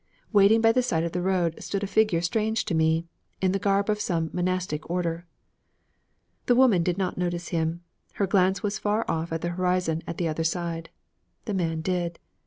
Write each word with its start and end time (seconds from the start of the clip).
Waiting 0.33 0.61
by 0.61 0.71
the 0.71 0.81
side 0.81 1.03
of 1.03 1.11
the 1.11 1.21
road, 1.21 1.61
stood 1.61 1.83
a 1.83 1.85
figure 1.85 2.21
strange 2.21 2.65
to 2.65 2.73
me, 2.73 3.05
in 3.39 3.51
the 3.51 3.59
garb 3.59 3.87
of 3.87 4.01
some 4.01 4.31
monastic 4.33 4.89
order. 4.89 5.27
The 6.47 6.55
woman 6.55 6.81
did 6.81 6.97
not 6.97 7.19
notice 7.19 7.49
him. 7.49 7.83
Her 8.13 8.25
glance 8.25 8.63
was 8.63 8.79
far 8.79 9.05
off 9.07 9.31
at 9.31 9.41
the 9.41 9.49
horizon 9.49 10.01
at 10.07 10.17
the 10.17 10.27
other 10.27 10.43
side. 10.43 10.89
The 11.45 11.53
man 11.53 11.81
did. 11.81 12.17